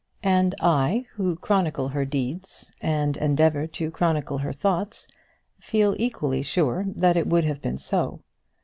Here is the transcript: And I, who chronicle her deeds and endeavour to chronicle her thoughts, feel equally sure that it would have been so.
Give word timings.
And 0.25 0.55
I, 0.59 1.05
who 1.13 1.35
chronicle 1.35 1.89
her 1.89 2.05
deeds 2.05 2.71
and 2.81 3.15
endeavour 3.17 3.67
to 3.67 3.91
chronicle 3.91 4.39
her 4.39 4.51
thoughts, 4.51 5.07
feel 5.59 5.95
equally 5.99 6.41
sure 6.41 6.85
that 6.95 7.15
it 7.17 7.27
would 7.27 7.43
have 7.43 7.61
been 7.61 7.77
so. 7.77 8.23